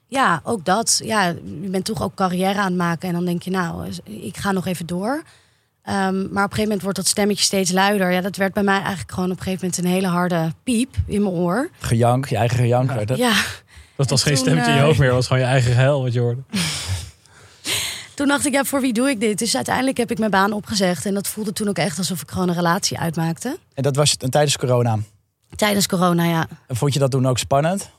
[0.06, 1.00] Ja, ook dat.
[1.04, 1.26] Ja,
[1.62, 3.08] je bent toch ook carrière aan het maken.
[3.08, 5.22] En dan denk je, nou, ik ga nog even door.
[5.90, 8.12] Ehm, maar op een gegeven moment wordt dat stemmetje steeds luider.
[8.12, 10.96] Ja, dat werd bij mij eigenlijk gewoon op een gegeven moment een hele harde piep
[11.06, 11.70] in mijn oor.
[11.78, 13.18] Gejank, je eigen gejank werd het.
[13.18, 13.32] Ja,
[13.96, 15.08] Dat was En geen toen, stemmetje in je eh, hoofd meer.
[15.08, 16.40] Dat was gewoon je eigen gehuil wat je hoorde.
[18.14, 19.38] toen dacht ik, ja, voor wie doe ik dit?
[19.38, 21.06] Dus uiteindelijk heb ik mijn baan opgezegd.
[21.06, 23.58] En dat voelde toen ook echt alsof ik gewoon een relatie uitmaakte.
[23.74, 24.98] En dat was tijdens corona.
[25.56, 26.46] Tijdens corona, ja.
[26.66, 27.90] En vond je dat toen ook spannend?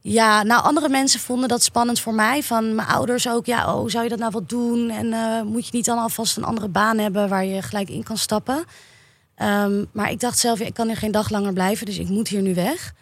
[0.00, 2.42] Ja, nou, andere mensen vonden dat spannend voor mij.
[2.42, 3.46] Van mijn ouders ook.
[3.46, 4.90] Ja, oh, zou je dat nou wel doen?
[4.90, 8.02] En eh, moet je niet dan alvast een andere baan hebben waar je gelijk in
[8.02, 8.64] kan stappen?
[9.34, 12.08] Ehm, maar ik dacht zelf, ja, ik kan hier geen dag langer blijven, dus ik
[12.08, 12.92] moet hier nu weg.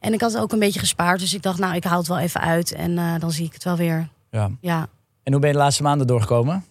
[0.00, 2.18] En ik had ook een beetje gespaard, dus ik dacht, nou, ik haal het wel
[2.18, 4.08] even uit en eh, dan zie ik het wel weer.
[4.30, 4.50] Ja.
[4.60, 4.86] Ja,
[5.22, 6.64] En hoe ben je de laatste maanden doorgekomen?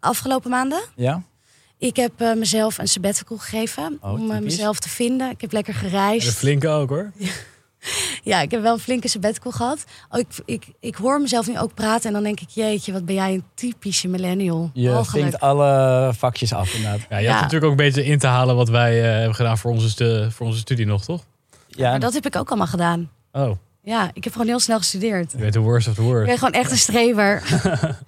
[0.00, 0.82] afgelopen maanden.
[0.96, 1.22] Ja?
[1.78, 5.30] Ik heb eh, mezelf een sabbatical gegeven Oh, om mezelf te vinden.
[5.30, 6.26] Ik heb lekker En gereisd.
[6.26, 7.12] een flinke ook hoor.
[7.16, 7.30] Ja,
[8.22, 9.84] ik heb wel een flinke sabbatical gehad.
[10.10, 13.04] Oh, ik, ik, ik hoor mezelf nu ook praten en dan denk ik, jeetje, wat
[13.04, 14.70] ben jij een typische millennial.
[14.72, 17.00] Je vinkt alle vakjes af inderdaad.
[17.10, 17.32] Ja, je Ja.
[17.32, 19.88] had natuurlijk ook een beetje in te halen wat wij eh, hebben gedaan voor onze,
[19.90, 21.22] stu- voor onze studie nog, toch?
[21.68, 23.10] Ja, Maar dat heb ik ook allemaal gedaan.
[23.32, 23.50] Oh,
[23.82, 25.32] Ja, ik heb gewoon heel snel gestudeerd.
[25.32, 26.26] je weet de worst of the Ik worst.
[26.26, 27.42] ben gewoon echt een strever.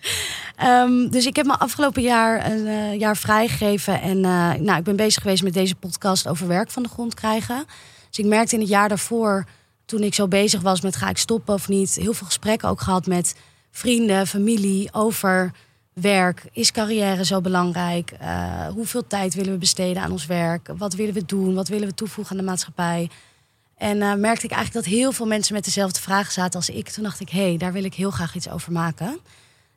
[0.57, 4.01] Ehm, dus ik heb me afgelopen jaar een eh, jaar vrijgegeven.
[4.01, 7.15] En eh, nou, ik ben bezig geweest met deze podcast over werk van de grond
[7.15, 7.65] krijgen.
[8.11, 9.45] Dus ik merkte in het jaar daarvoor,
[9.85, 12.81] toen ik zo bezig was met ga ik stoppen of niet, heel veel gesprekken ook
[12.81, 13.37] gehad met
[13.71, 15.53] vrienden, familie over
[15.93, 16.45] werk.
[16.53, 18.11] Is carrière zo belangrijk?
[18.11, 20.71] Eh, hoeveel tijd willen we besteden aan ons werk?
[20.77, 21.55] Wat willen we doen?
[21.55, 23.11] Wat willen we toevoegen aan de maatschappij?
[23.77, 26.89] En eh, merkte ik eigenlijk dat heel veel mensen met dezelfde vragen zaten als ik.
[26.89, 29.19] Toen dacht ik, hé, hey, daar wil ik heel graag iets over maken.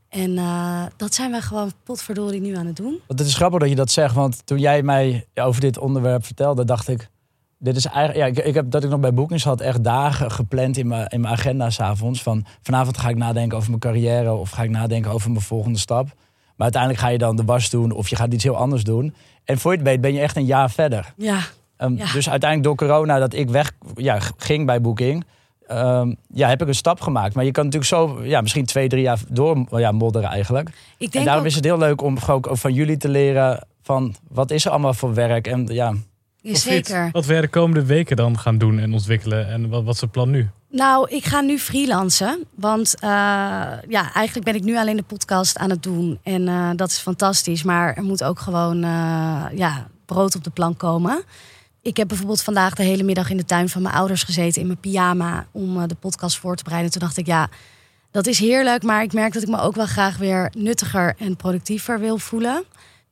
[0.10, 3.00] En eh, dat zijn wij gewoon potverdorie nu aan het doen.
[3.08, 6.66] Het is grappig dat je dat zegt, want toen jij mij over dit onderwerp vertelde,
[6.66, 7.10] dacht ik,
[7.58, 10.32] dit is eigenlijk, ja, ik, ik heb dat ik nog bij Boekings had echt dagen
[10.32, 12.22] gepland in mijn, in mijn agenda s'avonds.
[12.24, 15.80] Van vanavond ga ik nadenken over mijn carrière of ga ik nadenken over mijn volgende
[15.80, 16.06] stap.
[16.06, 19.14] Maar uiteindelijk ga je dan de was doen of je gaat iets heel anders doen.
[19.44, 21.14] En voor je het weet ben je echt een jaar verder.
[21.18, 21.40] Ja,
[21.78, 22.12] Ehm, Ja.
[22.14, 25.26] Dus uiteindelijk door corona dat ik weg ja, ging bij Booking,
[25.68, 27.36] ehm, ja, heb ik een stap gemaakt.
[27.36, 30.70] Maar je kan natuurlijk zo, ja, misschien twee, drie jaar door ja, modderen eigenlijk.
[30.70, 33.66] ik En denk daarom ook, is het heel leuk om ook van jullie te leren
[33.82, 35.48] van wat is er allemaal voor werk.
[35.48, 35.94] En ja,
[36.48, 37.10] Ja, Of Friet, Zeker.
[37.12, 39.48] Wat wij de komende weken dan gaan doen en ontwikkelen.
[39.48, 40.50] En wat, wat is het plan nu?
[40.70, 42.46] Nou, ik ga nu freelancen.
[42.56, 43.10] Want eh,
[43.88, 46.20] ja, eigenlijk ben ik nu alleen de podcast aan het doen.
[46.24, 47.64] En eh, dat is fantastisch.
[47.64, 51.24] Maar er moet ook gewoon eh, ja, brood op de plank komen.
[51.82, 54.68] Ik heb bijvoorbeeld vandaag de hele middag in de tuin van mijn ouders gezeten in
[54.68, 56.92] mijn pyjama om de podcast voor te bereiden.
[56.92, 57.50] Toen dacht ik, ja,
[58.12, 58.84] dat is heerlijk.
[58.84, 62.64] Maar ik merk dat ik me ook wel graag weer nuttiger en productiever wil voelen.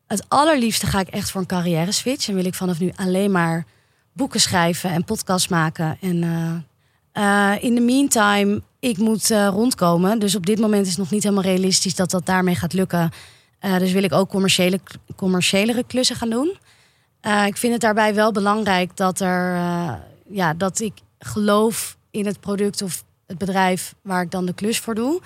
[0.08, 2.28] Het allerliefste ga ik echt voor een carrière switch.
[2.28, 3.66] En wil ik vanaf nu alleen maar
[4.14, 5.98] boeken schrijven en podcasts maken.
[6.02, 10.20] En eh, eh, in de meantime, ik moet eh, rondkomen.
[10.20, 13.12] Dus op dit moment is het nog niet helemaal realistisch dat dat daarmee gaat lukken.
[13.60, 14.80] Dus wil ik ook commerciële,
[15.16, 16.58] commerciëlere klussen gaan doen.
[17.46, 19.56] Ik vind het daarbij wel belangrijk dat, er,
[20.30, 24.80] ja, dat ik geloof in het product of het bedrijf waar ik dan de klus
[24.80, 25.22] voor doe.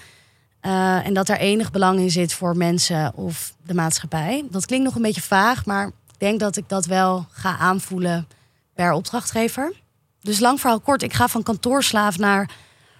[0.60, 4.45] Eh, en dat er enig belang in zit voor mensen of de maatschappij.
[4.50, 8.28] Dat klinkt nog een beetje vaag, maar ik denk dat ik dat wel ga aanvoelen
[8.74, 9.74] per opdrachtgever.
[10.22, 12.50] Dus lang verhaal kort, ik ga van kantoorslaaf naar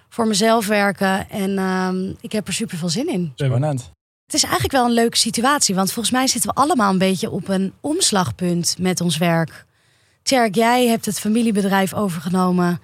[0.08, 1.30] voor mezelf werken.
[1.30, 3.32] En ehm, ik heb er super veel zin in.
[3.34, 3.90] spannend.
[4.24, 7.30] Het is eigenlijk wel een leuke situatie, want volgens mij zitten we allemaal een beetje
[7.30, 9.66] op een omslagpunt met ons werk.
[10.22, 12.80] Tjerk, jij hebt het familiebedrijf overgenomen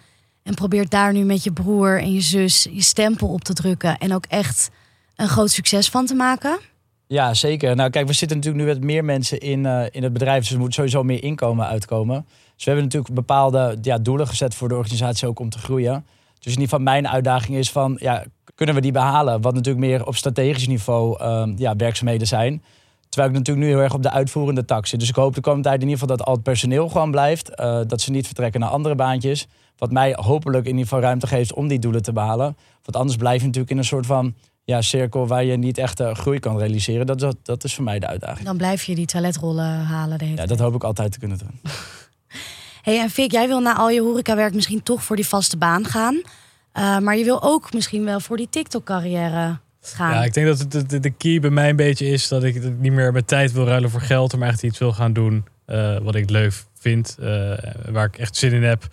[0.47, 3.99] en probeert daar nu met je broer en je zus je stempel op te drukken
[3.99, 4.71] en ook echt
[5.17, 6.59] een groot succes van te maken.
[7.07, 7.77] Ja, zeker.
[7.77, 10.43] Nou, kijk, we zitten natuurlijk nu met meer mensen in, eh, in het bedrijf.
[10.43, 12.27] Dus er moet sowieso meer inkomen uitkomen.
[12.55, 16.07] Dus we hebben natuurlijk bepaalde ja, doelen gezet voor de organisatie ook om te groeien.
[16.39, 19.41] Dus in ieder geval mijn uitdaging is van, ja, kunnen we die behalen?
[19.41, 22.63] Wat natuurlijk meer op strategisch niveau ehm, ja, werkzaamheden zijn.
[23.09, 25.01] Terwijl ik natuurlijk nu heel erg op de uitvoerende tak zit.
[25.01, 27.55] Dus ik hoop de komende tijd in ieder geval dat al het personeel gewoon blijft.
[27.55, 29.47] eh, dat ze niet vertrekken naar andere baantjes.
[29.77, 32.57] Wat mij hopelijk in ieder geval ruimte geeft om die doelen te behalen.
[32.83, 34.35] Want anders blijf je natuurlijk in een soort van
[34.65, 37.07] ja, cirkel waar je niet echt eh, groei kan realiseren.
[37.07, 38.47] Dat, dat, dat is voor mij de uitdaging.
[38.47, 40.59] Dan blijf je die toiletrollen halen de hele Ja, tijd.
[40.59, 41.61] dat hoop ik altijd te kunnen doen.
[42.83, 45.85] Hey, en Fik, jij wil na al je horecawerk misschien toch voor die vaste baan
[45.85, 46.21] gaan.
[46.73, 50.13] Eh, maar je wil ook misschien wel voor die TikTok-carrière gaan.
[50.15, 52.55] Ja, ik denk dat de, de, de key bij mij een beetje is dat ik
[52.55, 54.37] het niet meer mijn tijd wil ruilen voor geld.
[54.37, 57.17] Maar echt iets wil gaan doen eh, wat ik leuk vind.
[57.21, 57.53] eh,
[57.91, 58.85] waar ik echt zin in heb.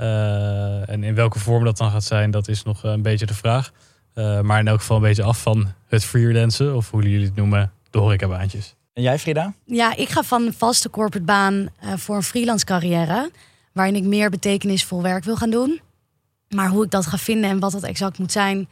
[0.00, 3.26] Eh, en in welke vorm dat dan gaat zijn, dat is nog eh, een beetje
[3.26, 3.72] de vraag.
[4.14, 6.76] Eh, maar in elk geval een beetje af van het freelancen.
[6.76, 8.74] Of hoe jullie het noemen, de horecabaantjes.
[8.92, 9.54] En jij, Frida?
[9.64, 13.30] Ja, ik ga van een vaste corporate baan eh, voor een freelance carrière.
[13.72, 15.80] Waarin ik meer betekenisvol werk wil gaan doen.
[16.48, 18.68] Maar hoe ik dat ga vinden en wat dat exact moet zijn,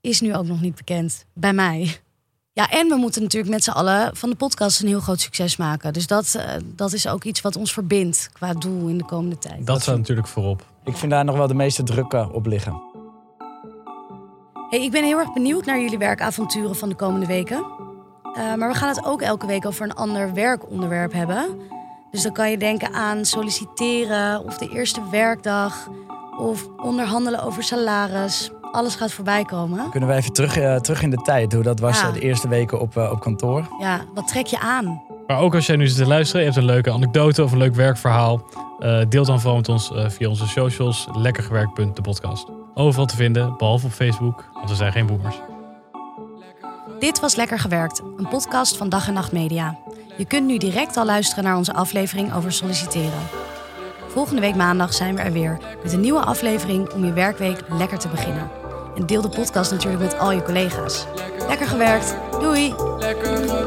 [0.00, 1.24] is nu ook nog niet bekend.
[1.34, 2.00] Bij mij.
[2.60, 5.56] Ja, en we moeten natuurlijk met z'n allen van de podcast een heel groot succes
[5.56, 5.92] maken.
[5.92, 9.38] Dus dat, eh, dat is ook iets wat ons verbindt qua doel in de komende
[9.38, 9.66] tijd.
[9.66, 10.64] Dat staat natuurlijk voorop.
[10.84, 12.82] Ik vind daar nog wel de meeste druk eh, op liggen.
[14.70, 17.64] Hey, ik ben heel erg benieuwd naar jullie werkavonturen van de komende weken.
[18.34, 21.58] Eh, maar we gaan het ook elke week over een ander werkonderwerp hebben.
[22.10, 25.88] Dus dan kan je denken aan solliciteren of de eerste werkdag
[26.38, 28.50] of onderhandelen over salaris.
[28.72, 29.90] Alles gaat voorbij komen.
[29.90, 32.06] Kunnen we even terug, eh, terug in de tijd, hoe dat was Ja.
[32.06, 33.68] eh, de eerste weken op, eh, op kantoor.
[33.80, 35.02] Ja, wat trek je aan?
[35.26, 37.58] Maar ook als jij nu zit te luisteren, je hebt een leuke anekdote of een
[37.58, 38.42] leuk werkverhaal.
[38.78, 41.08] eh deel dan vooral met ons eh, via onze socials.
[41.12, 41.76] Lekkergewerkt.
[41.76, 42.46] de podcast.
[42.74, 45.36] Overal te vinden, behalve op Facebook, want we zijn geen boomers.
[46.98, 49.76] Dit was Lekker Gewerkt, een podcast van Dag en Nacht Media.
[50.16, 53.20] Je kunt nu direct al luisteren naar onze aflevering over solliciteren.
[54.08, 57.98] Volgende week maandag zijn we er weer met een nieuwe aflevering om je werkweek lekker
[57.98, 58.50] te beginnen.
[58.96, 61.06] En deel de podcast natuurlijk met al je collega's.
[61.48, 62.14] Lekker gewerkt.
[62.40, 62.74] Doei.
[62.98, 63.59] Lekker